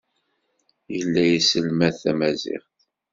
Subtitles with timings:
[0.95, 2.73] Yella yesselmad tamaziɣt.